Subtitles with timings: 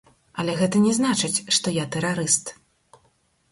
[0.43, 2.53] Але гэта не значыць, што я тэрарыст.